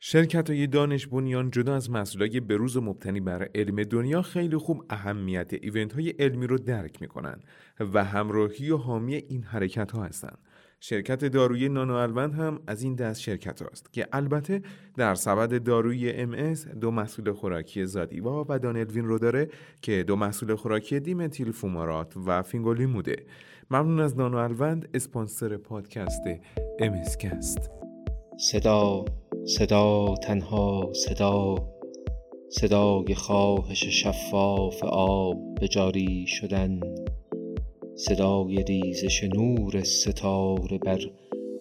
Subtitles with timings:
[0.00, 4.84] شرکت های دانش بنیان جدا از مسئولای بروز و مبتنی بر علم دنیا خیلی خوب
[4.90, 7.40] اهمیت ایونت های علمی رو درک می‌کنن
[7.80, 10.38] و همراهی و حامی این حرکت ها هستند.
[10.80, 14.62] شرکت دارویی نانو هم از این دست شرکت است که البته
[14.96, 19.48] در سبد دارویی ام دو مسئول خوراکی زادیوا و دانلوین رو داره
[19.82, 23.26] که دو مسئول خوراکی دیمتیل فومارات و فینگولیموده
[23.70, 26.22] ممنون از نانو الوند اسپانسر پادکست
[26.78, 27.70] امسکست
[28.36, 29.04] صدا
[29.48, 31.54] صدا تنها صدا
[32.50, 36.80] صدای خواهش شفاف آب به جاری شدن
[37.94, 41.00] صدای ریزش نور ستاره بر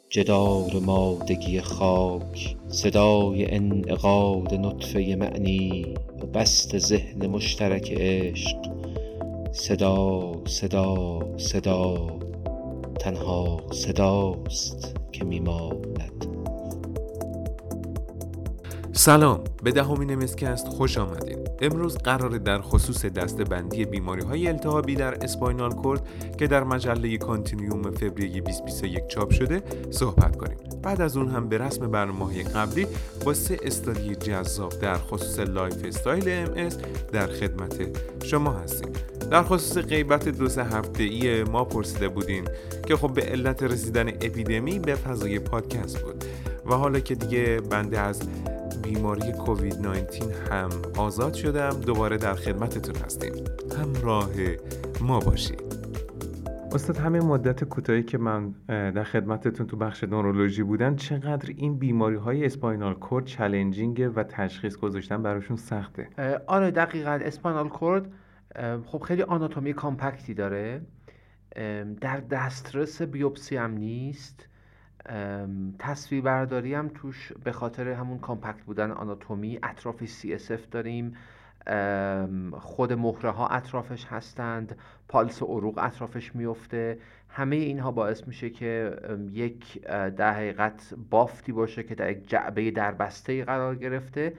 [0.09, 8.57] جدار مادگی خاک صدای انعقاد نطفه معنی و بست ذهن مشترک عشق
[9.51, 12.19] صدا صدا صدا
[12.99, 16.36] تنها صداست که میماند.
[18.97, 25.23] سلام به دهمین MScast خوش آمدید امروز قراره در خصوص دسته‌بندی بیماری های التهابی در
[25.23, 30.57] spinal cord که در مجله Continuum فوریه 2021 چاپ شده صحبت کنیم.
[30.83, 32.87] بعد از اون هم به رسم برنامه قبلی
[33.25, 36.69] با سه study جذاب در خصوص lifestyle MS
[37.11, 38.93] در خدمت شما هستیم.
[39.31, 42.47] در خصوص غیبت دو سه هفته ای ما پرسیده بودین
[42.87, 46.25] که خب به علت رسیدن اپیدمی به فضای پادکست بود
[46.65, 48.21] و حالا که دیگه بنده از
[48.93, 51.69] بیماری کووید 19 هم آزاد شدم.
[51.69, 53.33] دوباره در خدمتتون هستیم.
[53.79, 54.29] همراه
[55.01, 55.61] ما باشید.
[56.71, 62.15] استاد همین مدت کوتاهی که من در خدمتتون تو بخش نورولوژی بودن چقدر این بیماری
[62.15, 66.09] های اسپاینال کورد چلنجینگه و تشخیص گذاشتن براشون سخته؟
[66.47, 67.19] آره دقیقا.
[67.21, 68.11] اسپاینال کورد
[68.85, 70.81] خب خیلی آناتومی کامپکتی داره.
[72.01, 74.46] در دسترس بیوپسی هم نیست.
[75.79, 81.15] تصویر برداری هم توش به خاطر همون کامپکت بودن آناتومی اطراف CSF داریم.
[82.53, 84.77] خود مهره ها اطرافش هستند.
[85.07, 88.97] پالس عروق اطرافش میفته همه اینها باعث میشه که
[89.31, 94.33] یک در حقیقت بافتی باشه که در یک جعبه دربسته قرار گرفته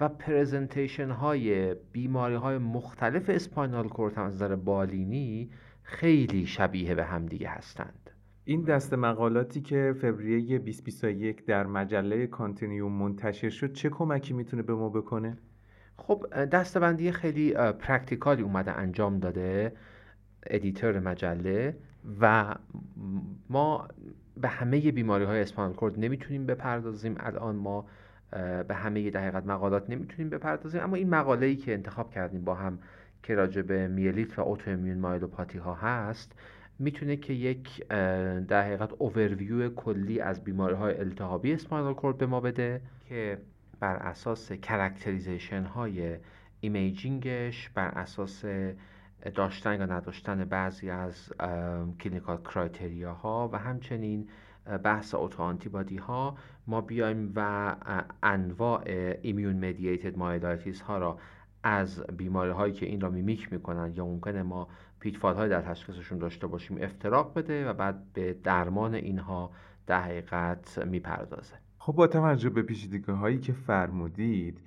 [0.00, 5.50] و presentation های بیماری های مختلف spinal cord از نظر بالینی
[5.82, 8.05] خیلی شبیه به همدیگه هستند.
[8.48, 14.74] این دسته مقالاتی که فوریه 2021 در مجله Continuum منتشر شد چه کمکی می‌تونه به
[14.74, 15.36] ما بکنه؟
[15.96, 19.72] خب دسته‌بندی خیلی practical ی اومده انجام داده
[20.46, 21.76] editor مجله
[22.20, 22.54] و
[23.50, 23.88] ما
[24.36, 27.86] به همه بیماری های spinal cord نمی‌تونیم بپردازیم الان ما
[28.68, 32.54] به همه در حقیقت مقالات نمی‌تونیم بپردازیم اما این مقاله ای که انتخاب کردیم با
[32.54, 32.78] هم
[33.22, 36.32] که راجع به میلیت و autoimmune myelopathy ها هست
[36.78, 37.86] می‌تونه که یک
[38.48, 43.38] در حقیقت اوورویو کلی از بیماری های التهابی spinal cord به ما بده که
[43.80, 46.18] بر اساس characterization های
[46.60, 48.44] imaging ش بر اساس
[49.34, 51.32] داشتن یا نداشتن بعضی از
[52.00, 54.28] clinical criteria ها و همچنین
[54.84, 57.76] بحث autoantibody ها ما بیایم و
[58.22, 58.82] انواع
[59.22, 61.18] immune-mediated myelitis ها را
[61.66, 64.68] از بیماری هایی که این را mimic می‌کنن یا ممکنه ما
[65.00, 69.50] pitfall های در تشخیصشون داشته باشیم افتراق بده و بعد به درمان اینها
[69.86, 71.54] در حقیقت می‌پردازه.
[71.78, 74.60] خب با توجه به پیچیدگی هایی که فرمودید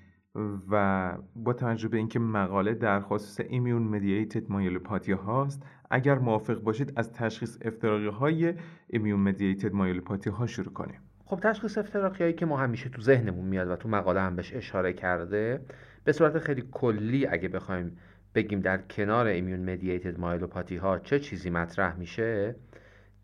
[0.70, 6.94] و با توجه به اینکه مقاله در خصوص ایمیون مدییتد مایلوپاتی هاست اگر موافق باشید
[6.96, 8.54] از تشخیص افتراقی های
[8.90, 11.00] immune-mediated myelopathy ها شروع کنیم.
[11.30, 14.54] خب تشخیص افتراقی هایی که ما همیشه تو ذهنمون میاد و تو مقاله هم بهش
[14.54, 15.62] اشاره کرده
[16.04, 17.98] به صورت خیلی کلی اگه بخوایم
[18.36, 22.56] بگیم در کنار immune-mediated myelopathy ها چه چیزی مطرح میشه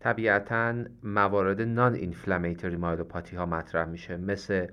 [0.00, 4.66] طبیعتا موارد non-inflammatory myelopathy ها مطرح میشه مثل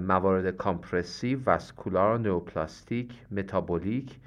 [0.00, 4.18] موارد compressive vascular neoplastic metabolic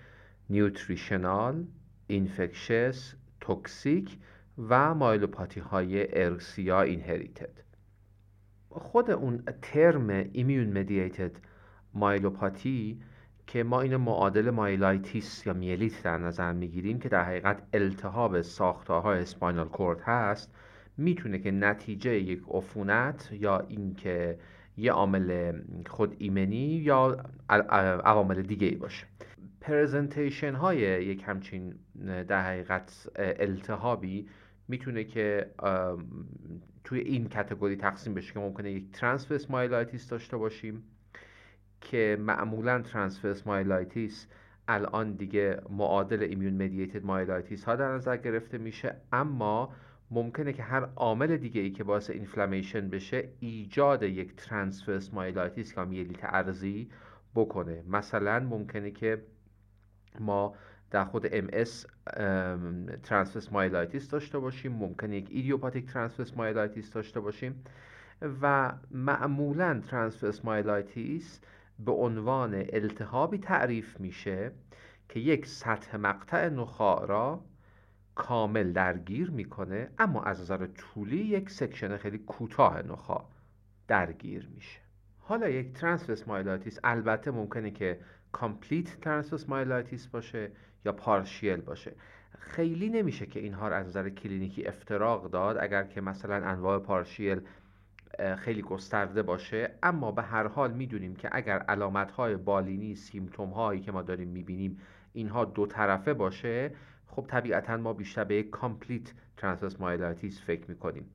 [0.49, 1.65] nutritional
[2.07, 4.17] infectious toxic
[4.69, 7.70] و myelopathy های ارثی یا inherited
[8.71, 11.31] خود اون term immune-mediated
[11.93, 13.01] myelopathy
[13.47, 19.19] که ما اینو معادل myelitis یا میلیت در نظر می‌گیریم که در حقیقت التهاب ساختارهای
[19.19, 20.53] spinal cord هست
[20.97, 24.39] می‌تونه که نتیجه یک عفونت یا اینکه
[24.77, 25.53] یه عامل
[25.87, 27.17] خود ایمنی یا
[28.03, 29.07] عوامل دیگه ای باشه.
[29.61, 31.75] presentation های یک همچین
[32.27, 34.27] در حقیقت التهابی
[34.71, 35.51] می‌تونه که
[36.83, 40.83] توی این category تقسیم بشه که ممکنه یک transverse myelitis داشته باشیم
[41.81, 44.27] که معمولا transverse myelitis
[44.67, 49.73] الان دیگه معادل immune-mediated myelitis ها در نظر گرفته میشه اما
[50.11, 55.85] ممکنه که هر عامل دیگه ای که باعث inflammation بشه ایجاد یک transverse myelitis یا
[55.85, 56.89] میلیت عرضی
[57.35, 57.83] بکنه.
[57.87, 59.21] مثلا ممکنه که
[60.19, 60.55] ما
[60.91, 61.69] در خود MS
[63.03, 64.71] transverse myelitis داشته باشیم.
[64.71, 67.63] ممکنه یک idiopathic transverse myelitis داشته باشیم.
[68.41, 71.39] و معمولا transverse myelitis
[71.79, 74.51] به عنوان التهابی تعریف میشه
[75.09, 77.43] که یک سطح مقطع نخاع را
[78.15, 83.25] کامل درگیر می‌کنه اما از نظر طولی یک section خیلی کوتاه نخاع
[83.87, 84.79] درگیر میشه.
[85.19, 87.99] حالا یک transverse myelitis البته ممکنه که
[88.31, 90.51] complete transverse myelitis باشه
[90.85, 91.91] یا partial باشه.
[92.39, 97.41] خیلی نمیشه که اینها رو از نظر کلینیکی افتراق داد اگر که مثلا انواع partial
[98.37, 99.75] خیلی گسترده باشه.
[99.83, 104.27] اما به هر حال می‌دونیم که اگر علامت های بالینی symptom هایی که ما داریم
[104.27, 104.79] می‌بینیم
[105.13, 106.71] اینها دو طرفه باشه
[107.07, 111.05] خب طبیعتا ما بیشتر به یک complete transverse myelitis فکر می‌کنیم.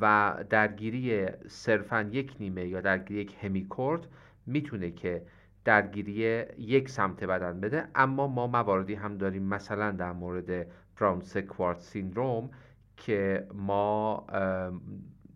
[0.00, 4.06] و درگیری صرفا یک نیمه یا درگیری یک همیکورد
[4.46, 5.22] می‌تونه که
[5.64, 7.88] درگیری یک سمت بدن بده.
[7.94, 10.66] اما ما مواردی هم داریم مثلا در مورد
[11.00, 12.50] براون سکوارت سیندروم
[12.96, 14.26] که ما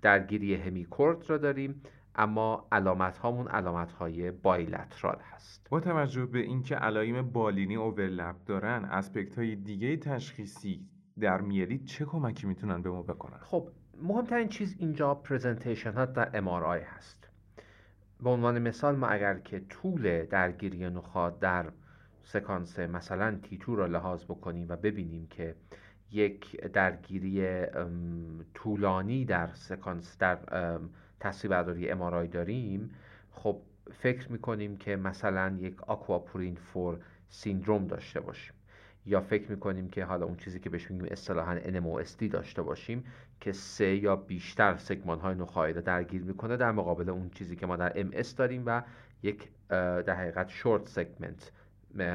[0.02, 1.82] درگیری همیکورد را داریم
[2.14, 5.66] اما علامت هامون علامت های بایلترال هست.
[5.70, 10.86] با توجه به اینکه علائم بالینی اوورلپ دارن اسپکت های دیگه تشخیصی
[11.20, 13.68] در میلیت چه کمکی می‌تونن به ما بکنن؟ خب
[14.02, 17.27] مهمترین چیز اینجا پرزنتیشن ها در MRI هست.
[18.22, 21.72] به عنوان مثال ما اگر که طول درگیری نخاع در
[22.22, 25.54] سکانس مثلا تیتو را لحاظ بکنیم و ببینیم که
[26.10, 27.66] یک درگیری
[28.54, 30.38] طولانی در سکانس در
[31.20, 32.90] تصویر برداری امارای داریم
[33.30, 33.62] خب
[33.92, 38.57] فکر می‌کنیم که مثلا یک آکواپورین فور syndrome داشته باشیم.
[39.08, 43.04] یا فکر می‌کنیم که حالا اون چیزی که بهش میگیم اصطلاحا NMOSD داشته باشیم
[43.40, 47.66] که سه یا بیشتر سگمان های نخاعی رو درگیر می‌کنه در مقابل اون چیزی که
[47.66, 48.82] ما در MS داریم و
[49.22, 51.52] یک در حقیقت short segment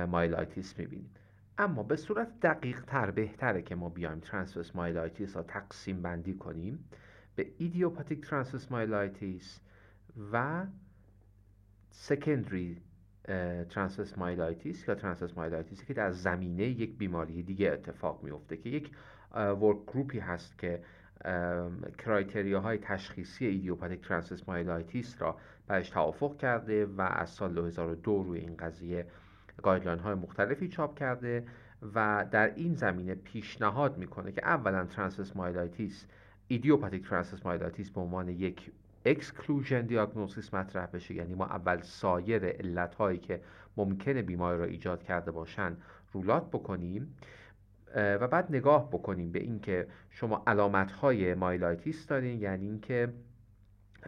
[0.08, 1.10] myelitis می‌بینیم.
[1.58, 6.90] اما به صورت دقیق تر بهتره که ما بیایم transverse myelitis را تقسیم بندی کنیم
[7.36, 9.60] به idiopathic transverse myelitis
[10.32, 10.66] و
[11.90, 12.82] secondary
[13.70, 18.92] transverse myelitis یا transverse myelitis که در زمینه یک بیماری دیگه اتفاق میفته که یک
[19.36, 20.84] work group ی هست که
[21.98, 25.38] criteria های تشخیصی idiopathic transverse myelitis را
[25.68, 29.06] برش توافق کرده و از سال 2002 روی این قضیه
[29.64, 31.46] guideline های مختلفی چاپ کرده
[31.96, 36.08] و در این زمینه پیشنهاد می‌کنه که اولا transverse myelitis
[36.48, 38.72] idiopathic transverse myelitis به عنوان یک
[39.06, 43.42] exclusion diagnosis مطرح بشه یعنی ما اول سایر علت هایی که
[43.78, 45.78] ممکنه بیماری را ایجاد کرده باشن
[46.12, 47.16] rule out بکنیم
[47.96, 53.14] و بعد نگاه بکنیم به اینکه شما علامت های myelitis دارین یعنی اینکه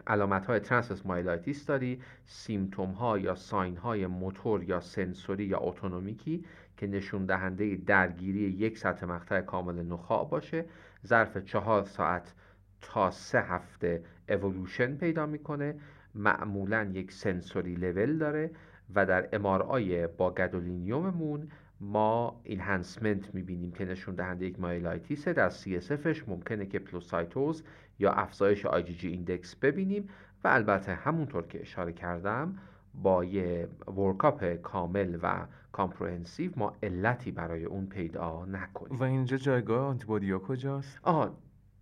[0.06, 6.35] علامت های transverse myelitis داری symptom ها یا sign های موتور یا sensory یا autonomic
[6.35, 6.44] ی
[6.76, 10.64] که نشون دهنده درگیری یک سطح مقطع کامل نخاع باشه
[11.06, 12.32] ظرف چهار ساعت
[12.80, 15.74] تا سه هفته اولوشن پیدا می‌کنه
[16.14, 18.50] معمولا یک sensory level داره
[18.94, 21.48] و در MRI با gadolinium مون
[21.80, 27.62] ما enhancement می‌بینیم که نشون دهنده یک myelitis ه در CSF ش ممکنه که pleocytosis
[27.98, 30.08] یا افزایش IgG index ببینیم
[30.44, 32.58] و البته همونطور که اشاره کردم
[32.94, 39.86] با یه workup کامل و comprehensive ما علتی برای اون پیدا نکنیم و اینجا جایگاه
[39.86, 41.36] آنتیبادی کجاست؟ آه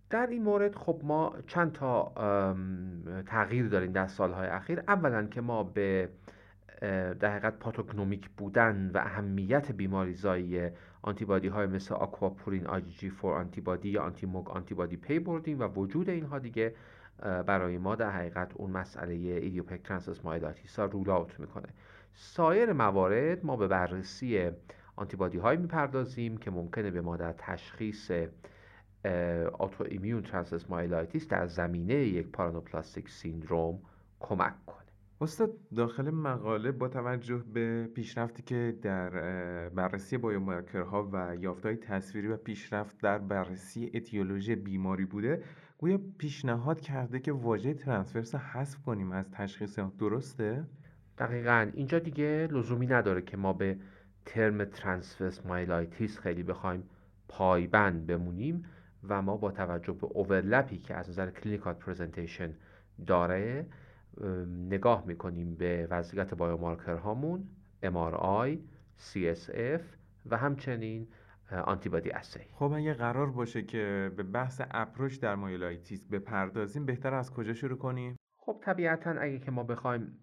[0.09, 2.11] در این مورد خب ما چند تا
[3.25, 4.83] تغییر داریم در سالهای اخیر.
[4.87, 6.09] اولا که ما به
[7.19, 10.69] در حقیقت pathognomonic بودن و اهمیت بیماریزایی
[11.01, 16.39] آنتیبادی های مثل aquaporin IgG 4 antibody یا anti-MOG antibody پی بردیم و وجود اینها
[16.39, 16.75] دیگه
[17.21, 21.67] برای ما در حقیقت اون مسئله idiopathic transverse myelitis ها rule out می‌کنه.
[22.13, 24.51] سایر موارد ما به بررسی
[24.95, 28.11] آنتیبادی های می‌پردازیم که ممکنه به ما در تشخیص
[29.59, 33.79] autoimmune transverse myelitis در زمینه یک paraneoplastic syndrome
[34.19, 34.85] کمک کنه.
[35.21, 39.09] استاد داخل مقاله با توجه به پیشرفتی که در
[39.69, 45.43] بررسی biomarker ها و یافته‌های تصویری و پیشرفت در بررسی اتیولوژی بیماری بوده
[45.77, 50.63] گویا پیشنهاد کرده که واژه transverse حذف کنیم از تشخیص درسته؟
[51.17, 51.71] دقیقا.
[51.73, 53.77] اینجا دیگه لزومی نداره که ما به
[54.25, 56.83] term transverse myelitis خیلی بخوایم
[57.27, 58.65] پایبند بمونیم.
[59.09, 62.53] و ما با توجه به overlap ی که از نظر clinical presentation
[63.07, 63.65] داره
[64.47, 67.49] نگاه می‌کنیم به وضعیت biomarker هامون
[67.83, 68.57] MRI,
[68.97, 69.81] CSF
[70.25, 71.07] و همچنین
[71.51, 77.31] antibody assay خب اگه قرار باشه که به بحث approach در myelitis بپردازیم بهتر از
[77.31, 80.17] کجا شروع کنیم؟ خب طبیعتا اگه که ما بخوایم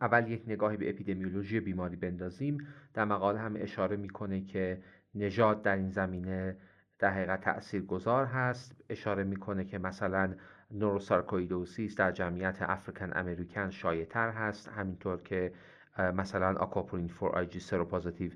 [0.00, 2.58] اول یک نگاهی به اپیدمیولوژی بیماری بندازیم
[2.94, 4.82] در مقاله هم اشاره می‌کنه که
[5.14, 6.56] نژاد در این زمینه
[7.02, 8.84] در حقیقت تأثیر گذار هست.
[8.88, 10.34] اشاره می‌کنه که مثلا
[10.70, 14.68] neurosarcoidosis در جمعیت African American شایع هست.
[14.68, 15.52] همینطور که
[15.98, 18.30] مثلا aquaporin 4 IgG seropositive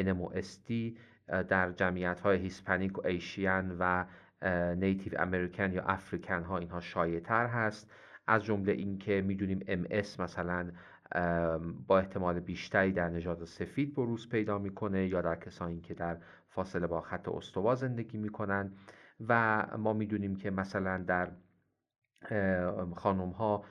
[0.00, 0.72] NMOSD
[1.48, 4.04] در جمعیت های Hispanic و Asian و
[4.74, 7.90] Native American یا African ها اینها شایع تر هست.
[8.26, 10.70] از جمله اینکه می‌دونیم MS مثلا
[11.86, 16.16] با احتمال بیشتری در نژاد سفید بروز پیدا می‌کنه یا در کسانی که در
[16.54, 18.72] فاصله با خط استوا زندگی می‌کنن
[19.28, 21.28] و ما می‌دونیم که مثلا در
[22.96, 23.64] خانم ها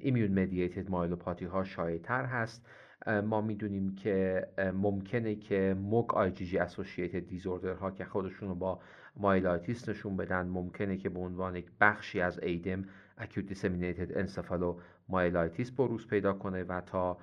[0.00, 2.66] ایمیون مدییتد مایلوپاتی ها شایع تر هست
[3.06, 8.54] ما می‌دونیم که ممکنه که موک آی جی جی اسوسییتد دیزوردر ها که خودشون رو
[8.54, 8.80] با
[9.16, 12.84] myelitis نشون بدن ممکنه که به عنوان یک بخشی از ADEM
[13.18, 17.18] acute disseminated encephalomyelitis بروز پیدا کنه و تا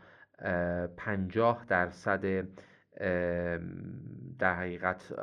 [0.97, 2.47] 50 درصد
[4.39, 5.19] در حقیقت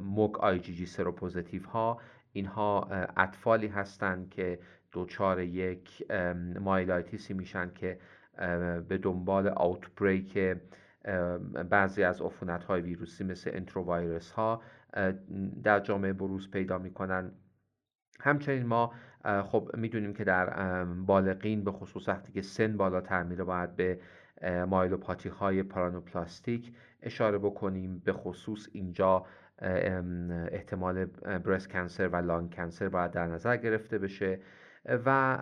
[0.00, 2.00] MOG IgG seropositive ها
[2.32, 4.58] اینها اطفالی هستند که
[4.92, 6.10] دچار یک
[6.60, 7.98] myelitis ی میشن که
[8.88, 10.38] به دنبال outbreak
[11.70, 14.62] بعضی از عفونت های ویروسی مثل انترووایرس ها
[15.62, 17.32] در جامعه بروز پیدا می‌کنن.
[18.20, 18.92] همچنین ما
[19.42, 24.00] خب می‌دونیم که در بالغین به خصوص وقتی که سن بالاتر میره باید به
[24.42, 29.26] مایلوپاتی های پارانوپلاستیک اشاره بکنیم به خصوص اینجا
[30.52, 34.40] احتمال برست کنسر و لانگ کنسر باید در نظر گرفته بشه
[34.86, 35.38] و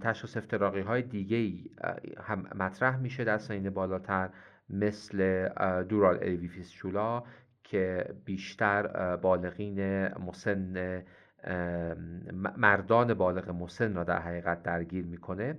[0.00, 1.70] تشخیص افتراقی های دیگه
[2.18, 4.30] هم مطرح میشه در سنین بالاتر
[4.70, 5.48] مثل
[5.82, 7.22] dural AV fistula
[7.64, 11.02] که بیشتر بالغین مسن
[12.56, 15.56] مردان بالغ مسن را در حقیقت درگیر می‌کنه.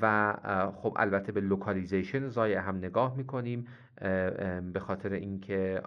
[0.00, 0.34] و
[0.76, 3.66] خب البته به localization ضایعه هم نگاه می‌کنیم
[4.72, 5.82] به خاطر اینکه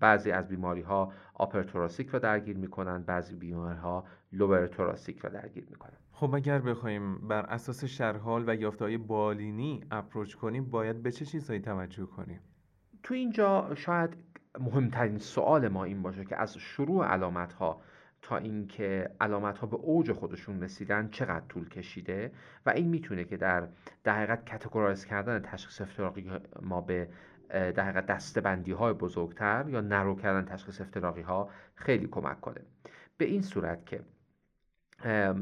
[0.00, 5.30] بعضی از بیماری ها upper thoracic را درگیر می‌کنن بعضی بیماری ها lower thoracic را
[5.30, 5.96] درگیر می‌کنن.
[6.12, 11.60] خب اگر بخوایم بر اساس شرحال و یافتهای بالینی اپروچ کنیم باید به چه چیزهایی
[11.60, 12.40] توجه کنیم؟
[13.02, 14.16] تو اینجا شاید
[14.60, 17.80] مهمترین سوال ما این باشه که از شروع علامت ها
[18.28, 22.32] تا اینکه علامت ها به اوج خودشون رسیدن چقدر طول کشیده
[22.66, 23.68] و این می‌تونه که در
[24.04, 26.30] در حقیقت کاتگورایز کردن تشخیص افتراقی
[26.62, 27.08] ما به
[27.48, 32.60] در حقیقت دستبندی های بزرگتر یا نرو کردن تشخیص افتراقی ها خیلی کمک کنه.
[33.16, 34.00] به این صورت که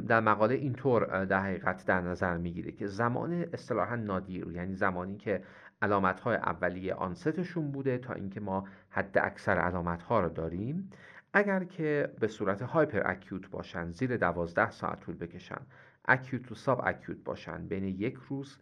[0.09, 5.43] در مقاله اینطور در حقیقت در نظر می‌گیره که زمان اصطلاحا نادیر یعنی زمانی که
[5.83, 10.91] علامت های اولیه آنستشون بوده تا اینکه ما حد اکثر علامت ها رو داریم
[11.37, 15.67] اگر که به صورت هایپر اکیوت باشن زیر دوازده ساعت طول بکشن
[16.05, 18.59] اکیوت و ساب اکیوت باشن بین یک روز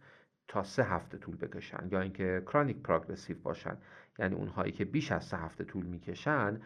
[0.47, 3.77] تا سه هفته طول بکشن یا اینکه کرانیک پروگرسیو باشن
[4.19, 6.61] یعنی اونهایی که بیش از سه هفته طول می‌کشن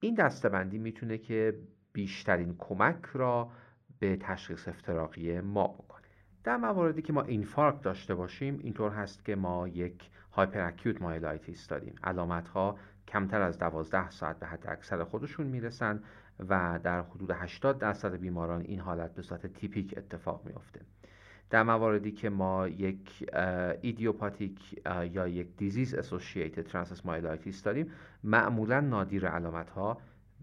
[0.00, 1.58] این دسته‌بندی می‌تونه که
[1.92, 3.50] بیشترین کمک را
[3.98, 6.06] به تشخیص افتراقی ما بکنه.
[6.44, 11.66] در مواردی که ما infarct داشته باشیم اینطور هست که ما یک hyper acute myelitis
[11.66, 11.94] داریم.
[12.04, 16.02] علامت ها کمتر از 12 ساعت به حد اکثر خودشون می‌رسن
[16.48, 20.80] و در حدود 80 درصد بیماران این حالت به صورت تیپیک اتفاق میافته.
[21.50, 23.30] در مواردی که ما یک
[23.82, 24.80] idiopathic
[25.12, 27.90] یا یک disease associated transverse myelitis داریم
[28.24, 29.98] معمولا nadir علامت ها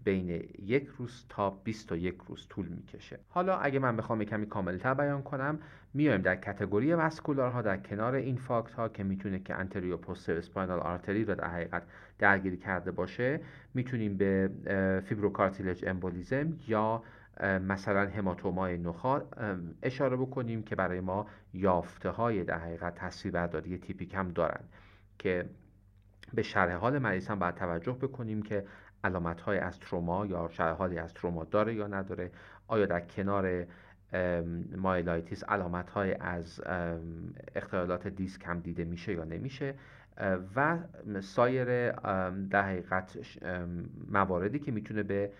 [0.06, 0.28] بین
[0.62, 3.18] یک روز تا 21 روز طول می‌کشه.
[3.28, 5.58] حالا اگه من بخوام کمی کاملتر بیان کنم
[5.94, 10.78] میایم در category vascular ها در کنار infarct ها که می‌تونه که anterior posterior spinal
[10.78, 11.82] artery رو در حقیقت
[12.18, 13.40] درگیری کرده باشه
[13.74, 14.50] می‌تونیم به
[15.06, 17.02] fibrocartilage embolism یا
[17.40, 19.22] مثلا هماتومای نخاع
[19.82, 24.60] اشاره بکنیم که برای ما یافته های در حقیقت تصویربرداری تیپیک هم دارن.
[25.18, 25.46] که
[26.34, 28.64] به شرح حال مریض هم باید توجه بکنیم که
[29.06, 32.30] علامت های از تروما یا حالی از تروما داره یا نداره
[32.68, 33.66] آیا در کنار
[34.76, 36.60] myelitis علامت های از
[37.54, 39.74] اختلالات دیسک هم دیده میشه یا نمیشه؟
[40.56, 40.78] و
[41.20, 41.92] سایر
[42.50, 43.18] در حقیقت
[44.10, 45.30] مواردی که می‌تونه به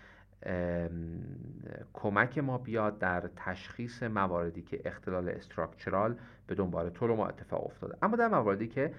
[1.93, 6.15] کمک ما بیاد در تشخیص مواردی که اختلال استراکچرال
[6.47, 7.97] به دنبال تروما اتفاق افتاده.
[8.01, 8.93] اما در مواردی که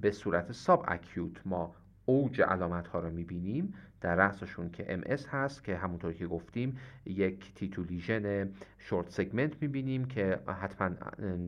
[0.00, 1.74] به صورت ساب اکیوت ما
[2.10, 7.54] اوج علامت ها رو می‌بینیم در رأسشون که MS هست که همونطور که گفتیم یک
[7.54, 8.48] تیتولیژن
[8.78, 10.88] شورت سگمنت می‌بینیم که حتما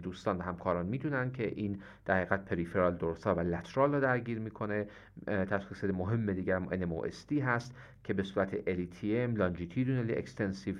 [0.03, 4.87] دوستان و همکاران می‌دونن که این در حقیقت پریفرال دورسال و لترال رو درگیر می‌کنه.
[5.27, 10.77] تشخیص مهم دیگر NMOSD هست که به صورت LETM longitudinally extensive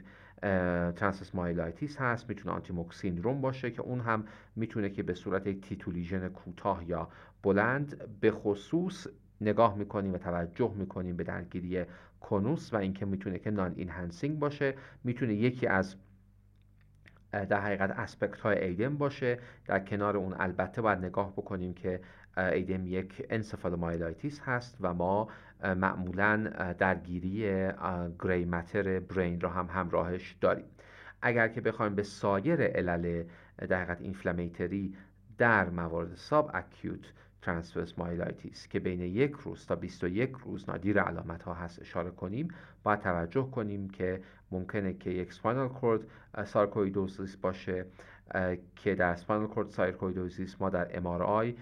[0.97, 2.29] transverse myelitis هست.
[2.29, 4.25] می‌تونه anti-MOG syndrome باشه که اون هم
[4.57, 7.09] می‌تونه که به صورت T2 lesion کوتاه یا
[7.43, 9.07] بلند به خصوص
[9.43, 11.85] نگاه می‌کنیم و توجه می‌کنیم به درگیری
[12.21, 15.97] conus و اینکه می‌تونه که non-enhancing باشه می‌تونه یکی از
[17.33, 19.39] در حقیقت aspect های ADEM باشه.
[19.67, 22.01] در کنار اون البته باید نگاه بکنیم که
[22.37, 25.29] ADEM یک encephalomyelitis هست و ما
[25.65, 26.37] معمولا
[26.79, 27.69] درگیری
[28.19, 30.65] gray matter brain را هم همراهش داریم.
[31.23, 33.25] اگر که بخوایم به سایر علل
[33.69, 34.95] در حقیقت inflammatory
[35.39, 41.55] در موارد subacute transverse myelitis که بین یک روز تا 21 روز nadir علامت ها
[41.55, 41.81] هست.
[41.81, 42.49] اشاره کنیم
[42.83, 44.21] باید توجه کنیم که
[44.51, 46.01] ممکنه که یک spinal cord
[46.45, 47.87] sarcoidosis باشه
[48.77, 51.55] که در spinal cord sarcoidosis ما در MRI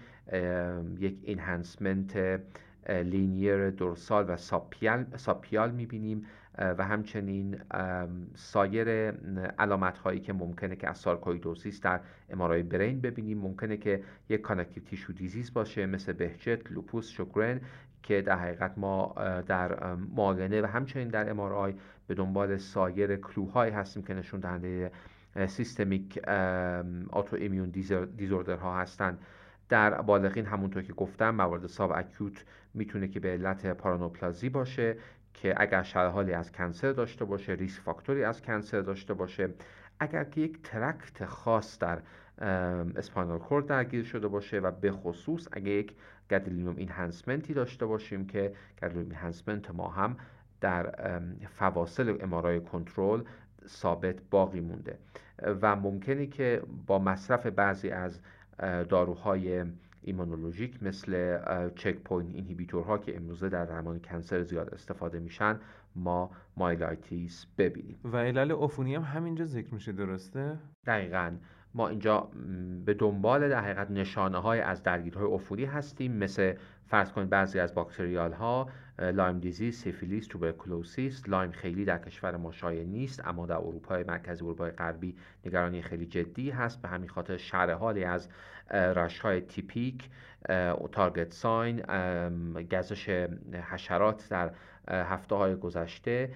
[0.99, 2.41] یک enhancement
[2.89, 6.25] linear dorsal و subpial, subpial می‌بینیم.
[6.57, 7.61] و همچنین
[8.35, 8.89] سایر
[9.59, 13.37] علامت هایی که ممکنه که از sarcoidosis در MRI brain ببینیم.
[13.37, 17.61] ممکنه که یک connective tissue disease باشه مثل بهجت، لوپوس، شوگرن
[18.03, 19.15] که در حقیقت ما
[19.47, 21.73] در معاینه و همچنین در MRI
[22.07, 24.91] به دنبال سایر clue هایی هستیم که نشون دهنده
[25.47, 26.17] systemic
[27.09, 27.69] autoimmune
[28.17, 29.19] disorder ها هستند.
[29.69, 34.97] در بالغین همونطور که گفتم موارد subacute می‌تونه که به علت پارانئوپلازی باشه.
[35.33, 39.49] که اگر شرح حالی از cancer داشته باشه risk factor ی از cancer داشته باشه
[39.99, 41.99] اگر که یک tract خاص در
[42.95, 45.95] spinal cord درگیر شده باشه و به خصوص اگر یک
[46.31, 50.17] gadolinium enhancement ی داشته باشیم که gadolinium enhancement ما هم
[50.61, 51.19] در
[51.49, 53.23] فواصل MRI کنترل
[53.67, 54.97] ثابت باقی مونده.
[55.61, 58.19] و ممکنه که با مصرف بعضی از
[58.89, 59.65] داروهای
[60.03, 61.39] immunologic مثل
[61.75, 65.59] checkpoint inhibitor ها که امروزه در درمان cancer زیاد استفاده میشن
[65.95, 67.99] ما myelitis ببینیم.
[68.03, 71.31] و علل عفونی هم همینجا ذکر میشه درسته؟ دقیقا.
[71.73, 72.29] ما اینجا
[72.85, 76.53] به دنبال در حقیقت نشانه های از درگیرهای عفونی هستیم مثل
[76.87, 82.51] فرض کنید بعضی از bacterial ها Lyme disease، سیفیلیس، tuberculosis Lyme خیلی در کشور ما
[82.51, 86.81] شایع نیست اما در اروپای مرکزی اروپای غربی نگرانی خیلی جدی هست.
[86.81, 88.29] به همین خاطر شرح حالی از
[88.71, 90.09] rash های typical
[90.91, 91.81] target sign
[92.71, 93.09] گزش
[93.71, 94.51] حشرات در
[94.89, 96.29] هفته های گذشته.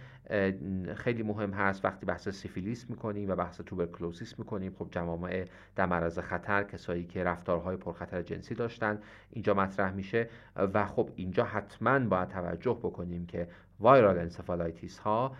[0.96, 5.46] خیلی مهم هست وقتی بحث سیفیلیس می‌کنیم و بحث tuberculosis می‌کنیم خب جوامع
[5.76, 9.00] در معرض خطر کسایی که رفتارهای پرخطر جنسی داشتن
[9.32, 13.48] اینجا مطرح میشه و خب اینجا حتما باید توجه بکنیم که
[13.80, 15.36] viral encephalitis ها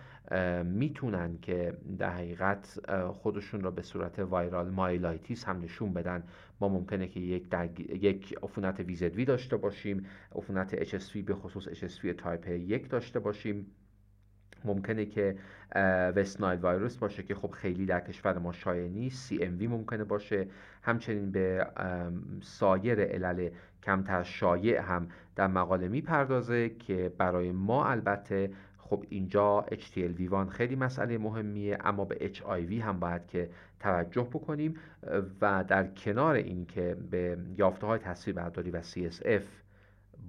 [0.64, 2.80] می‌تونن که در حقیقت
[3.12, 6.22] خودشون را به صورت viral myelitis هم نشون بدن
[6.60, 7.46] ما ممکنه که یک,
[7.90, 13.66] یک عفونت VZV داشته باشیم عفونت HSV به خصوص HSV type یک داشته باشیم.
[14.64, 15.36] ممکنه که
[16.16, 20.46] وستنایل ویروس باشه که خب خیلی در کشور ما شایع نیست CMV ممکنه باشه.
[20.82, 21.66] همچنین به
[22.42, 23.50] سایر علل
[23.82, 28.50] کمتر شایع هم در مقاله می‌پردازه که برای ما البته
[28.90, 34.76] خب اینجا HTLV1 خیلی مسئله مهمیه اما به HIV هم باید که توجه بکنیم
[35.40, 39.44] و در کنار این که به یافته های تصویر برداری و CSF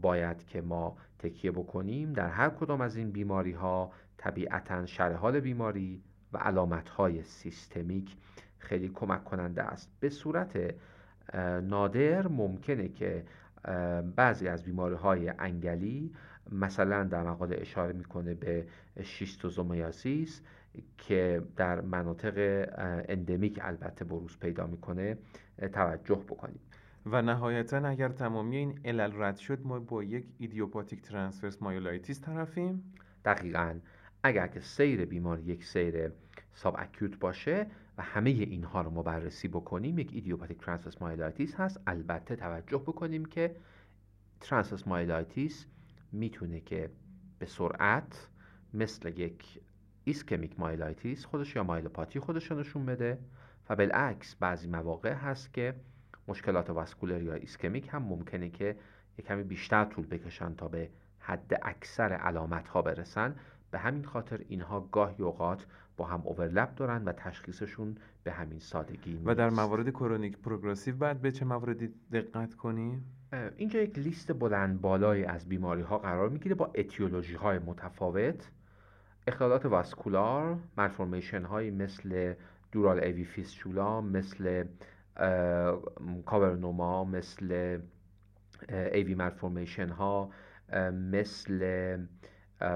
[0.02, 5.40] باید که ما تکیه بکنیم در هر کدام از این بیماری ها طبیعتا شرح حال
[5.40, 6.02] بیماری
[6.34, 8.16] و علامت های systemic
[8.58, 9.92] خیلی کمک کننده است.
[10.00, 10.76] به صورت
[11.64, 13.24] نادر ممکنه که
[14.16, 16.12] بعضی از بیماری های انگلی
[16.52, 18.68] مثلا در مقاله اشاره می‌کنه به
[19.04, 20.42] schistosomiasis
[20.98, 22.66] که در مناطق
[23.10, 25.18] endemic البته بروز پیدا می‌کنه
[25.74, 26.60] توجه بکنیم.
[27.06, 32.94] و نهایتا اگر تمامی این علل رد شد ما با یک idiopathic transverse myelitis طرفیم.
[33.26, 33.80] دقیقا.
[34.24, 36.12] اگر که سیر بیماری یک سیر
[36.54, 41.82] subacute باشه و همه اینها رو ما بررسی بکنیم یک idiopathic transverse myelitis هست.
[41.88, 43.56] البته توجه بکنیم که
[44.42, 45.66] transverse myelitis
[46.12, 46.90] می‌تونه که
[47.40, 48.30] به سرعت
[48.74, 49.62] مثل یک
[50.04, 53.20] ischemic myelitis خودش یا myelopathy خودش نشون بده
[53.70, 55.76] و بالعکس بعضی مواقع هست که
[56.28, 58.76] مشکلات vascular یا ischemic هم ممکنه که
[59.18, 60.90] یک کمی بیشتر طول بکشن تا به
[61.20, 63.36] حد اکثر علامت ها برسن
[63.72, 65.66] به همین خاطر اینها گاهی اوقات
[65.98, 69.28] با هم اوورلپ دارن و تشخیصشون به همین سادگی نیست.
[69.28, 73.17] و در موارد کرونیک پروگرسیو بعد به چه مواردی دقت کنیم؟
[73.58, 78.52] اینجا یک لیست بلند بالایی از بیماری ها قرار می‌گیره با اتیولوژی های متفاوت.
[79.28, 82.34] اختلالات واسکولار مالفورمیشن هایی مثل
[82.72, 84.64] دورال ایوی فیسچولا مثل
[86.26, 87.80] cavernoma مثل
[88.70, 90.32] AV malformation ها
[91.12, 91.98] مثل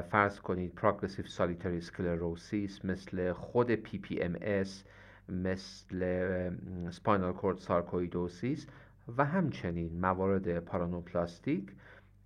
[0.09, 4.83] فرض کنید progressive solitary sclerosis مثل خود PPMS
[5.29, 5.99] مثل
[6.89, 8.67] spinal cord sarcoidosis
[9.17, 11.71] و همچنین موارد paraneoplastic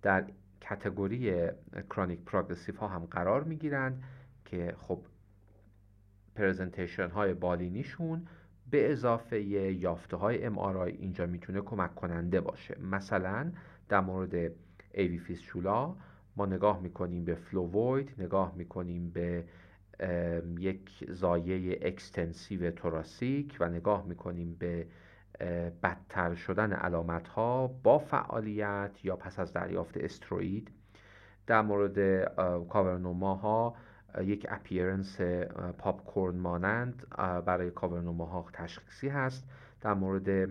[0.02, 0.24] در
[0.60, 1.50] category
[1.90, 4.02] chronic progressive ها هم قرار می گیرند
[4.44, 5.00] که خب
[6.34, 8.26] presentation های بالینیشون
[8.70, 12.78] به اضافه یافته های MRI اینجا می‌تونه کمک کننده باشه.
[12.80, 13.52] مثلا
[13.88, 14.52] در مورد
[14.94, 15.96] AV fistula
[16.36, 19.44] ما نگاه می‌کنیم به flow void نگاه می‌کنیم به
[20.58, 24.86] یک ضایعه extensive thoracic و نگاه می‌کنیم به
[25.82, 30.70] بدتر شدن علامت ها با فعالیت یا پس از دریافت استروید
[31.46, 32.24] در مورد
[32.68, 33.74] cavernoma ها
[34.20, 35.20] یک appearance
[35.78, 37.06] popcorn مانند
[37.46, 39.48] برای cavernoma ها تشخیصی هست.
[39.80, 40.48] در مورد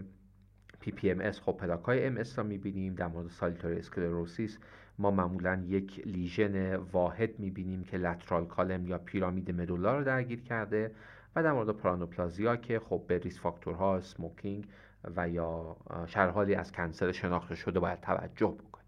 [0.79, 2.95] PPMS خب پلاک های MS را می‌بینیم.
[2.95, 4.57] در مورد solitary sclerosis
[4.99, 10.91] ما معمولا یک lesion واحد می‌بینیم که lateral column یا pyramid medulla رو درگیر کرده.
[11.35, 14.67] و در مورد paraneoplasia که خب به risk factor ها smoking
[15.15, 18.85] و یا شرحالی از کنسر شناخته شده باید توجه بکنیم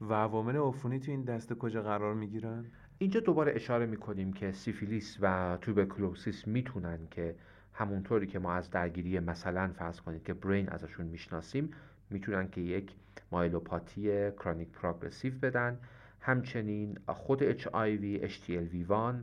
[0.00, 2.64] و عوامل عفونی تو این دسته کجا قرار می‌گیرن؟
[2.98, 7.34] اینجا دوباره اشاره می‌کنیم که سیفیلیس و توبرکلوسیس می‌تونن که
[7.72, 11.70] همونطوری که ما از درگیری مثلا فرض کنید که برین ازشون می‌شناسیم
[12.10, 12.92] می‌تونن که یک
[13.32, 15.78] مایلوپاتی کرونیک پروگرسیو بدن
[16.20, 19.14] همچنین خود HIV HTLV1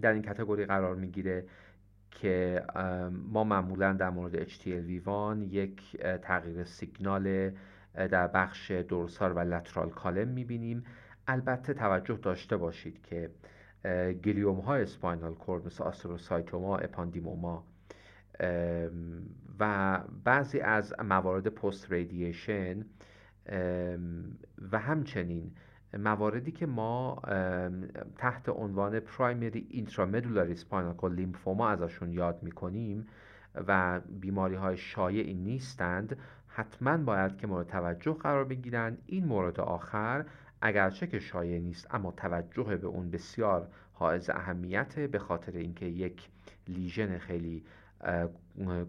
[0.00, 1.44] در این کتگوری قرار می‌گیره
[2.10, 2.62] که
[3.28, 7.50] ما معمولا در مورد HTLV1 یک تغییر سیگنال
[7.94, 10.84] در بخش دورسال و لترال کالم می‌بینیم.
[11.26, 13.30] البته توجه داشته باشید که
[14.24, 17.64] گلیوم های سپاینال کورد مثل آستروسایتوما اپاندیموما
[19.60, 22.84] و بعضی از موارد پست ریدیشن
[24.72, 25.52] و همچنین
[25.98, 27.22] مواردی که ما
[28.18, 33.06] تحت عنوان پرایمری اینترامدولاری سپاینال لیمفوما ازشون یاد می‌کنیم
[33.54, 36.16] و بیماری های شایعی نیستند
[36.48, 40.24] حتما باید که مورد توجه قرار بگیرند این مورد آخر
[40.62, 46.28] اگرچه که شایع نیست اما توجه به اون بسیار حائز اهمیت به خاطر اینکه یک
[46.68, 47.64] لیژن خیلی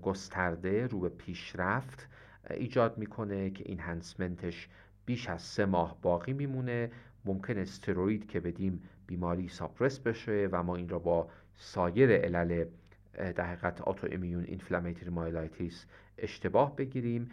[0.02, 2.08] گسترده رو به پیشرفت
[2.50, 4.70] ایجاد می‌کنه که این هنسمنتش
[5.12, 6.92] بیش از سه ماه باقی میمونه.
[7.26, 12.66] ممکن است استروید که بدیم بیماری suppress بشه و ما این را با سایر علل
[13.14, 15.86] در حقیقت autoimmune inflammatory myelitis
[16.18, 17.30] اشتباه بگیریم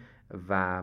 [0.48, 0.82] و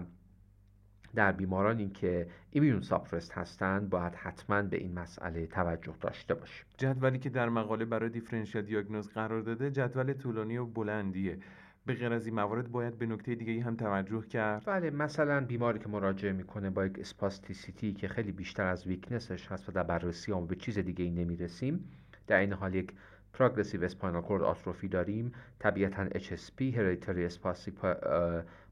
[1.16, 6.66] در بیمارانی که immunosuppressed هستند باید حتما به این مسئله توجه داشته باشیم.
[6.78, 11.38] جدولی که در مقاله برای differential diagnosis قرار داده جدول طولانی و بلندیه.
[11.86, 14.64] به غیر از این موارد باید به نکته دیگه هم توجه کرد.
[14.66, 19.52] بله مثلا بیماری که مراجعه می‌کنه با یک spasticity که خیلی بیشتر از weakness ش
[19.52, 21.92] هست و در بررسی هم به چیز دیگه ای نمی‌رسیم
[22.28, 22.94] در این حال یک
[23.34, 25.32] progressive spinal cord atrophy داریم.
[25.60, 27.76] طبیعتا HSP hereditary spastic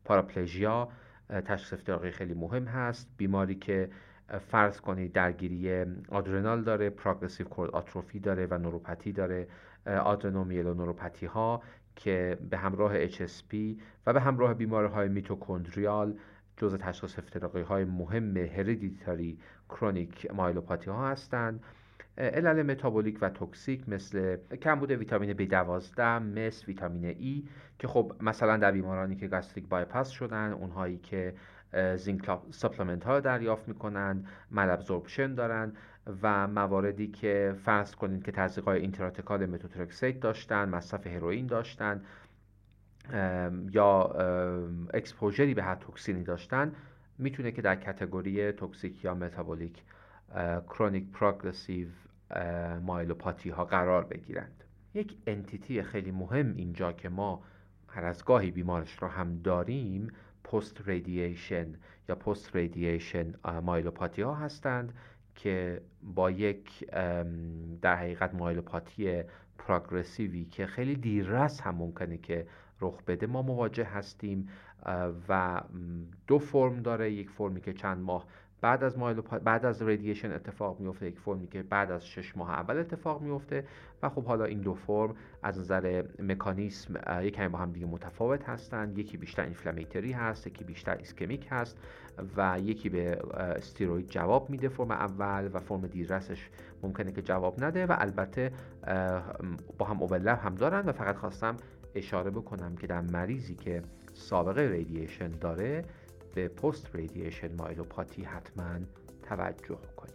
[0.06, 0.90] paraplegia
[1.46, 3.10] تشخیص افتراقی خیلی مهم هست.
[3.18, 3.90] بیماری که
[4.40, 9.48] فرض کنید درگیری adrenal داره progressive cord atrophy داره و neuropathy داره
[9.86, 11.62] adrenomyeloneuropathy ها
[11.96, 13.56] که به همراه HSP
[14.08, 16.16] و به همراه بیماری های mitochondrial
[16.58, 19.38] جزء تشخیص افتراقی های مهم hereditary
[19.70, 21.64] chronic myelopathy ها هستند.
[22.18, 27.44] علل metabolic و toxic مثل کمبود ویتامین B12 مثل ویتامین E
[27.80, 31.34] که خب مثلا در بیمارانی که gastric bypass شدن اونهایی که
[31.96, 35.74] zinc supplement ها دریافت می‌کنن malabsorption دارن
[36.22, 42.02] و مواردی که فرض کنید که تزریق های intrathecal methotrexate داشتن مصرف هروئین داشتن
[43.72, 44.04] یا
[44.94, 46.76] exposure ی به هر toxin ی داشتن
[47.18, 49.84] می‌تونه که در category toxic یا metabolic
[50.68, 51.88] chronic progressive
[52.82, 54.64] myelopathy ها قرار بگیرند.
[54.94, 57.44] یک entity خیلی مهم اینجا که ما
[57.88, 60.08] هر از گاهی بیمارش را هم داریم
[60.44, 61.74] post radiation
[62.10, 64.94] یا post radiation myelopathy ها هستند.
[65.36, 66.90] که با یک
[67.82, 69.24] در حقیقت myelopathy
[69.58, 72.48] progressive ی که خیلی دیررس هم ممکنه که
[72.82, 74.50] رخ بده ما مواجه هستیم
[75.30, 75.62] و
[76.28, 77.12] دو فرم داره.
[77.12, 78.26] یک فرمی که چند ماه
[78.64, 78.98] بعد از
[79.44, 83.66] بعد از radiation اتفاق میفته یک فرمی که بعد از شش ماه اول اتفاق میفته
[84.04, 88.50] و خب حالا این دو فرم از نظر مکانیسم یک کمی با هم دیگه متفاوت
[88.50, 91.78] هستند یکی بیشتر inflammatory هست یکی بیشتر ischemic هست
[92.38, 96.50] و یکی به steroid جواب میده فرم اول و فرم دیررسش
[96.84, 98.52] ممکنه که جواب نده و البته
[99.78, 101.58] با هم overlap هم دارن و فقط خواستم
[101.96, 105.86] اشاره بکنم که در مریضی که سابقه radiation داره
[106.34, 108.80] به post radiation myelopathy حتما
[109.24, 110.14] توجه کنید.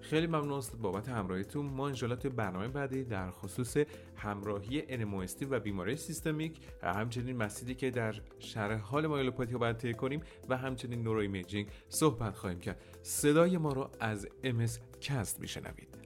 [0.00, 1.66] خیلی ممنون بابت همراهیتون.
[1.66, 3.76] ما انشالله توی برنامه بعدی در خصوص
[4.16, 10.20] همراهی NMOSD و بیماری سیستمیک همچنین مسیدی که در شرح حال myelopathy رو باید کنیم
[10.48, 12.80] و همچنین neuroimaging صحبت خواهیم کرد.
[13.02, 15.97] صدای ما رو از MS Cast میشنوید.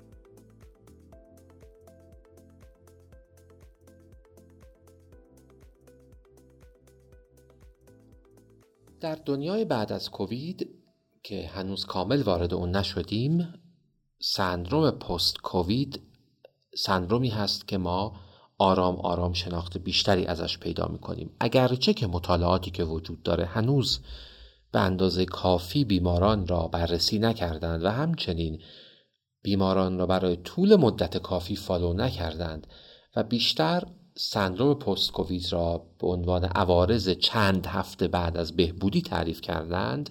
[9.02, 10.68] در دنیای بعد از کووید
[11.22, 13.54] که هنوز کامل وارد اون نشدیم
[14.20, 16.02] سندروم پست کووید
[16.76, 18.20] سندرومی هست که ما
[18.58, 21.36] آرام آرام شناخت بیشتری ازش پیدا می‌کنیم.
[21.40, 24.00] اگرچه که مطالعاتی که وجود داره هنوز
[24.72, 28.62] به اندازه کافی بیماران را بررسی نکردند و همچنین
[29.42, 32.66] بیماران را برای طول مدت کافی follow نکردند
[33.16, 33.82] و بیشتر
[34.14, 40.10] سندروم پست کووید را به عنوان عوارض چند هفته بعد از بهبودی تعریف کردند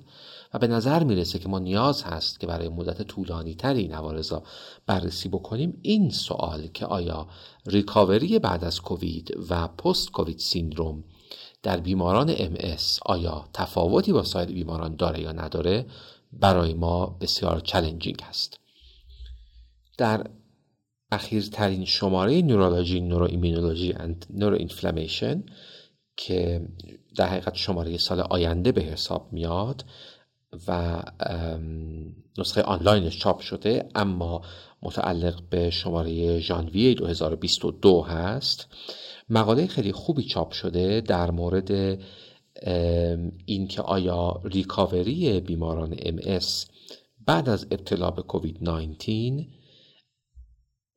[0.54, 4.32] و به نظر می‌رسه که ما نیاز هست که برای مدت طولانی تر این عوارض
[4.32, 4.44] را
[4.86, 5.80] بررسی بکنیم.
[5.82, 7.28] این سوال که آیا
[7.66, 11.04] ریکاوری بعد از کووید و پست کووید سیندروم
[11.64, 12.58] در بیماران ام
[13.06, 15.86] آیا تفاوتی با سایر بیماران داره یا نداره
[16.34, 18.60] برای ما بسیار چالنجینگ هست.
[19.98, 20.30] در
[21.12, 25.44] اخیرترین شماره Neurology Neuroimmunology and Neuroinflammation
[26.18, 26.62] که
[27.16, 29.86] در حقیقت شماره سال آینده به حساب میاد
[30.68, 31.02] و
[32.38, 34.42] نسخه آنلاینش چاپ شده اما
[34.82, 38.68] متعلق به شماره ژانویه 2022 هست.
[39.30, 42.00] مقاله خیلی خوبی چاپ شده در مورد
[43.46, 46.40] اینکه آیا recovery بیماران MS
[47.26, 49.46] بعد از ابتلا به کووید 19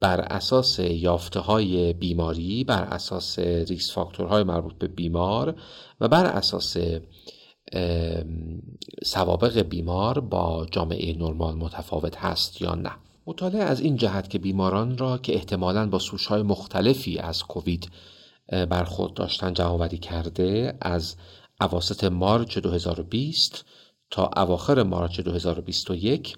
[0.04, 5.54] بر اساس یافته های بیماری بر اساس ریس فاکتورهای مربوط به بیمار
[6.00, 6.76] و بر اساس
[9.04, 12.90] سوابق بیمار با جامعه نرمال متفاوت هست یا نه.
[13.26, 17.90] مطالعه از این جهت که بیماران را که احتمالاً با سوشهای مختلفی از کووید
[18.48, 21.16] برخورد داشتن جمعآوری کرده از
[21.60, 23.64] اواسط مارچ 2020
[24.14, 26.36] تا اواخر مارچ 2021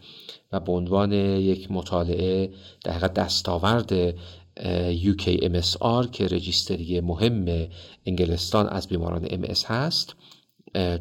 [0.53, 2.51] و به عنوان یک مطالعه
[2.85, 4.11] در دستاورد
[4.91, 7.69] UKMSR که رجیستری مهم
[8.07, 10.15] انگلستان از بیماران MS هست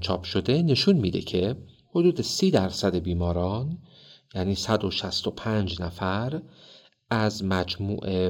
[0.01, 1.55] چاپ شده نشون میده که
[1.89, 3.77] حدود 30 درصد بیماران
[4.35, 6.41] یعنی 165 نفر
[7.09, 8.29] از مجموع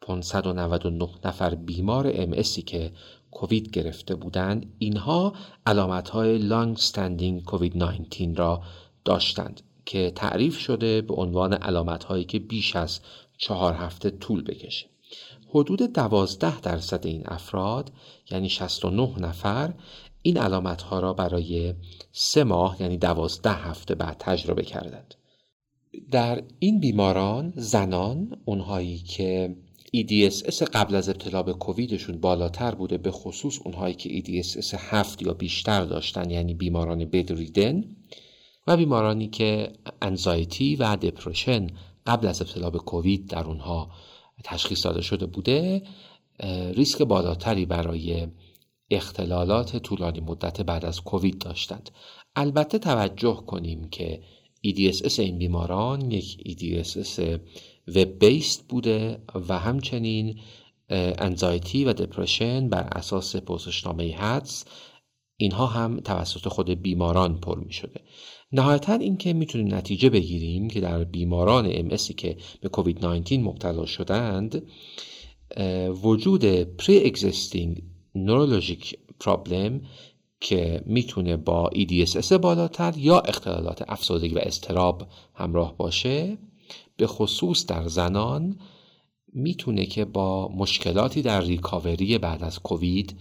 [0.00, 2.32] 599 نفر بیمار ام
[2.66, 2.92] که
[3.30, 5.32] کووید گرفته بودند اینها
[5.66, 8.62] علامت های لانگ استندینگ کووید 19 را
[9.04, 13.00] داشتند که تعریف شده به عنوان علامت هایی که بیش از
[13.38, 14.86] چهار هفته طول بکشه.
[15.48, 17.92] حدود دوازده درصد این افراد
[18.30, 19.74] یعنی 69 نفر
[20.22, 21.74] این علامت ها را برای
[22.12, 25.14] سه ماه یعنی دوازده هفته بعد تجربه کردند.
[26.10, 29.56] در این بیماران زنان اونهایی که
[29.96, 35.34] EDSS قبل از ابتلا به کوویدشون بالاتر بوده به خصوص اونهایی که EDSS هفت یا
[35.34, 37.84] بیشتر داشتن یعنی بیماران بدریدن
[38.66, 39.72] و بیمارانی که
[40.02, 41.66] انزایتی و دپرشن
[42.06, 43.90] قبل از ابتلا به کووید در اونها
[44.44, 45.82] تشخیص داده شده بوده.
[46.74, 48.26] ریسک بالاتری برای
[48.90, 51.90] اختلالات طولانی مدت بعد از کووید داشتند.
[52.36, 54.22] البته توجه کنیم که
[54.66, 57.20] EDSS این بیماران یک EDSS
[57.94, 60.40] وب بیست بوده و همچنین
[61.18, 64.64] انزایتی و دپرشن بر اساس پرسشنامه حدس
[65.36, 68.00] اینها هم توسط خود بیماران پر می شده.
[68.52, 74.62] نهایتا اینکه می‌تونیم نتیجه بگیریم که در بیماران ام که به کووید 19 مبتلا شدند
[76.02, 77.82] وجود پری اگزیستینگ
[78.14, 79.80] نورولوژیک پرابلم
[80.40, 86.38] که می‌تونه با EDSS بالاتر یا اختلالات افسردگی و استراب همراه باشه
[86.96, 88.60] به خصوص در زنان
[89.32, 93.20] می‌تونه که با مشکلاتی در ریکاوری بعد از کووید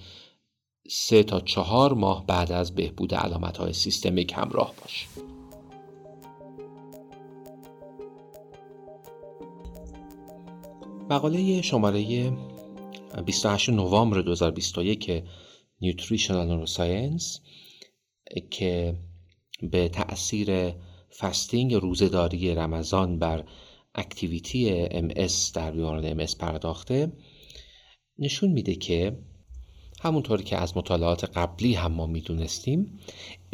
[0.89, 5.07] سه تا چهار ماه بعد از بهبود علامت های سیستمیک همراه باشه.
[11.09, 12.31] مقاله شماره
[13.25, 15.23] 28 نوامبر 2021
[15.81, 17.39] نیوتریشنال نوروساینس
[18.49, 18.95] که
[19.62, 20.73] به تأثیر
[21.17, 23.43] fasting روزداری رمضان بر
[23.95, 27.12] activity MS در بیماران MS پرداخته
[28.19, 29.17] نشون میده که
[30.02, 33.00] همونطوری که از مطالعات قبلی هم ما می‌دونستیم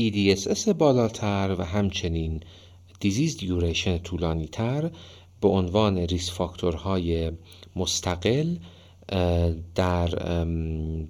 [0.02, 2.44] EDSS بالاتر و همچنین
[3.00, 4.92] disease duration طولانی تر
[5.42, 7.32] به عنوان risk factor های
[7.76, 8.56] مستقل
[9.76, 10.10] در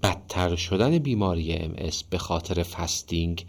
[0.04, 3.46] بدتر شدن بیماری MS به خاطر فستینگ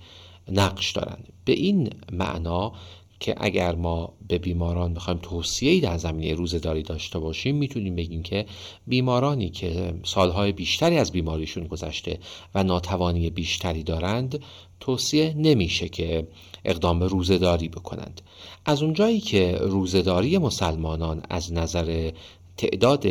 [0.48, 1.32] نقش دارند.
[1.44, 2.72] به این معنا
[3.20, 8.46] که اگر ما به بیماران بخوایم توصیه در زمینه روزداری داشته باشیم می‌تونیم بگیم که
[8.86, 12.18] بیمارانی که سالهای بیشتری از بیماریشون گذشته
[12.54, 14.42] و ناتوانی بیشتری دارند
[14.80, 16.28] توصیه نمیشه که
[16.64, 18.20] اقدام به روزداری بکنند.
[18.64, 22.10] از اونجایی که روزداری مسلمانان از نظر
[22.56, 23.06] تعداد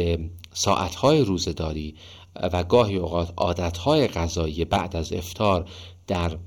[0.54, 1.96] ساعتهای روزداری
[2.54, 5.70] و گاهی اوقات عادتهای غذایی بعد از افتار
[6.08, 6.38] در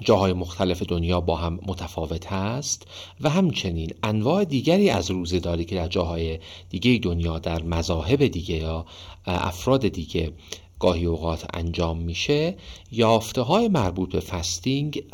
[0.00, 2.86] جاهای مختلف دنیا با هم متفاوت هست
[3.20, 6.38] و همچنین انواع دیگری از روزداری که در جاهای
[6.70, 8.86] دیگه دنیا در مذاهب دیگه یا
[9.26, 10.32] افراد دیگه
[10.78, 12.56] گاهی اوقات انجام میشه
[12.92, 15.04] یافته های مربوط به فستینگ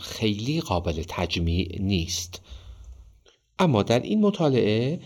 [0.00, 2.40] خیلی قابل تجمیع نیست.
[3.58, 5.00] اما در این مطالعه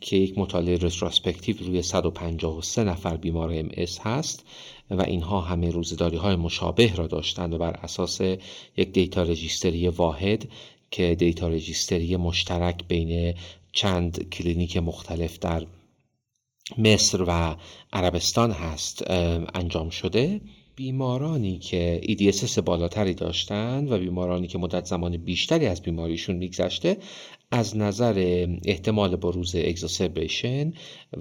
[0.00, 3.70] که یک مطالعه retrospective روی 153 نفر بیمار MS
[4.02, 4.44] هست
[4.90, 8.20] و اینها همه روزداری های مشابه را داشتند و بر اساس
[8.76, 10.48] یک data registry واحد
[10.90, 13.34] که data registry مشترک بین
[13.72, 15.66] چند کلینیک مختلف در
[16.78, 17.56] مصر و
[17.92, 19.10] عربستان هست
[19.54, 20.40] انجام شده.
[20.76, 26.96] بیمارانی که EDSS بالاتری داشتند و بیمارانی که مدت زمان بیشتری از بیماریشون میگذشته
[27.50, 30.72] از نظر احتمال بروز اگزاسربیشن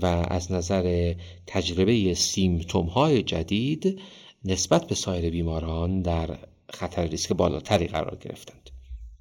[0.01, 1.13] و از نظر
[1.47, 3.99] تجربه سیمتوم های جدید
[4.45, 6.37] نسبت به سایر بیماران در
[6.69, 8.69] خطر ریسک بالاتری قرار گرفتند.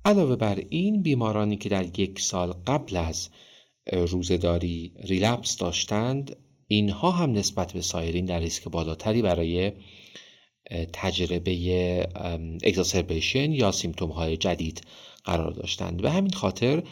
[0.05, 3.29] علاوه بر این بیمارانی که در یک سال قبل از
[3.93, 9.73] روزداری ریلپس داشتند اینها هم نسبت به سایرین در ریسک بالاتری برای
[10.93, 12.09] تجربه
[12.65, 14.83] exacerbation یا symptom های جدید
[15.25, 16.03] قرار داشتند.
[16.03, 16.83] به همین خاطر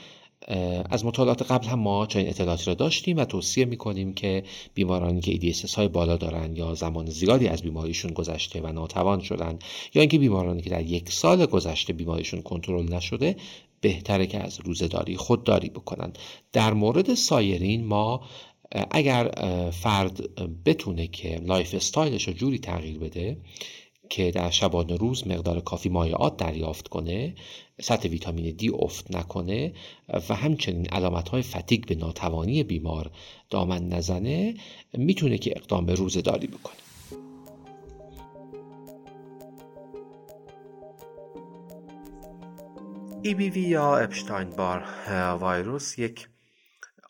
[0.90, 4.42] از مطالعات قبل هم ما چنین اطلاعاتی را داشتیم و توصیه می‌کنیم که
[4.74, 9.64] بیمارانی که EDSS های بالا دارند یا زمان زیادی از بیماریشون گذشته و ناتوان شدند
[9.94, 13.36] یا اینکه بیمارانی که در یک سال گذشته بیماریشون کنترل نشده
[13.80, 16.18] بهتره که از روزداری خودداری بکنند
[16.52, 18.20] در مورد سایرین ما
[18.90, 19.30] اگر
[19.72, 20.20] فرد
[20.64, 23.36] بتونه که lifestyle ش رو جوری تغییر بده
[24.08, 27.34] که در شبانه روز مقدار کافی مایعات دریافت کنه
[27.80, 29.72] سطح ویتامین دی افت نکنه
[30.28, 33.10] و همچنین علامت های فتیگ به ناتوانی بیمار
[33.50, 34.54] دامن نزنه
[34.94, 36.76] می‌تونه که اقدام به روزداری بکنه.
[43.24, 44.84] EBV یا اپشتاین بار
[45.42, 46.28] ویروس یک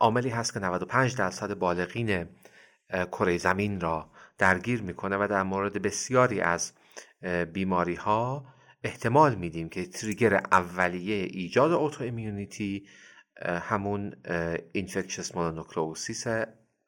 [0.01, 2.29] عاملی هست که 95 درصد بالغین
[2.91, 6.73] کره زمین را درگیر می‌کنه و در مورد بسیاری از
[7.53, 8.47] بیماری ها
[8.85, 12.87] احتمال میدیم که trigger اولیه ایجاد autoimmunity
[13.43, 14.17] همون
[14.73, 16.27] infectious mononucleosis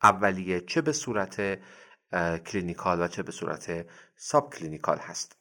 [0.02, 1.58] اولیه چه به صورت
[2.46, 3.86] clinical و چه به صورت
[4.16, 5.36] subclinical هست.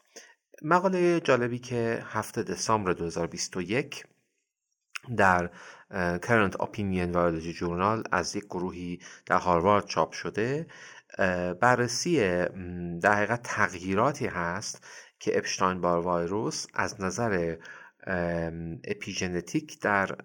[0.61, 4.03] مقاله جالبی که 7 دسامبر 2021
[5.17, 5.49] در
[6.21, 10.67] Current Opinion Virology Journal از یک گروهی در هاروارد چاپ شده.
[11.59, 12.19] بررسی
[13.01, 14.83] در حقیقت تغییراتی هست
[15.19, 17.55] که Epstein-Barr virus از نظر
[18.83, 20.15] epigenetic در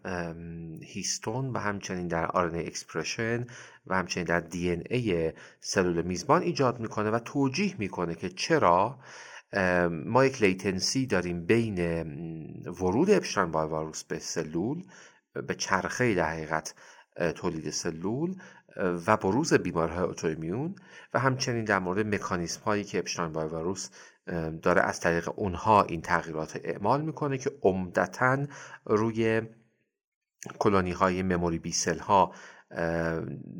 [0.83, 3.47] histone و همچنین در RNA expression
[3.87, 8.99] و همچنین در DNA سلول میزبان ایجاد می‌کنه و توجیه می‌کنه که چرا
[9.91, 11.79] ما یک latency داریم بین
[12.67, 14.83] ورود Epstein-Barr virus به سلول
[15.47, 16.75] به چرخه در حقیقت
[17.35, 18.35] تولید سلول
[19.07, 20.75] و بروز بیماری‌های autoimmune
[21.15, 23.91] و همچنین در مورد مکانیسم هایی که Epstein virus
[24.63, 28.47] داره از طریق اونها این تغییرات اعمال می‌کنه که عمدتا
[28.85, 29.43] روی
[30.59, 32.35] کلونی های memory B cell ها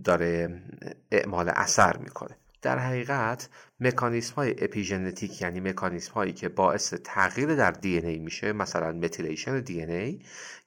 [0.05, 0.63] داره
[1.11, 2.37] اعمال اثر می‌کنه.
[2.65, 3.49] در حقیقت
[3.81, 10.23] مکانیسم های epigenetic یعنی مکانیسم هایی که باعث تغییر در DNA میشه مثلا methylation DNA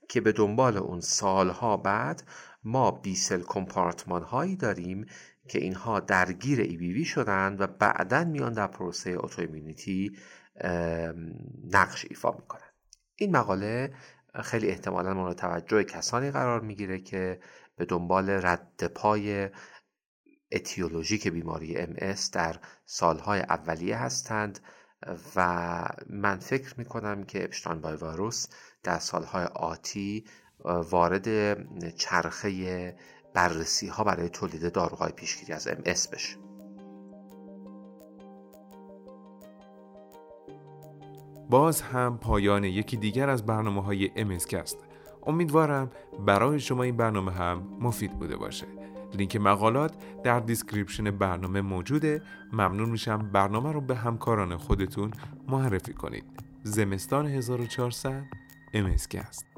[0.10, 2.24] که به دنبال اون سالها بعد
[2.64, 5.06] ما بیسل کمپارتمان هایی داریم
[5.48, 10.18] که اینها درگیر ای بی وی شدن و بعدا میان در پروسه اوتوایمونیتی
[11.72, 12.72] نقش ایفا می‌کنن.
[13.16, 13.94] این مقاله
[14.44, 17.40] خیلی احتمالا مورد توجه کسانی قرار می‌گیره که
[17.76, 19.50] به دنبال رد پای
[20.52, 21.96] اتیولوژیک بیماری ام
[22.34, 24.60] در سالهای اولیه هستند
[25.36, 28.48] و من فکر می‌کنم که اپشتاین بار ویروس
[28.84, 30.26] در سالهای آتی
[30.66, 31.58] وارد
[31.96, 32.96] چرخه
[33.34, 35.82] بررسی ها برای تولید داروهای پیشگیری از ام‌اس
[36.14, 36.38] بشه
[41.50, 44.12] باز هم پایان یکی دیگر از برنامه های
[44.54, 44.78] است.
[45.24, 45.92] امیدوارم
[46.26, 48.77] برای شما این برنامه هم مفید بوده باشه
[49.14, 52.22] لینک مقالات در دیسکریپشن برنامه موجوده
[52.54, 55.12] ممنون میشم برنامه رو به همکاران خودتون
[55.48, 56.26] معرفی کنید
[56.64, 58.24] زمستان 1400
[59.16, 59.57] است.